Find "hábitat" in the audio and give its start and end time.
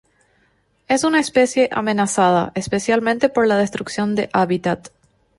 4.33-4.87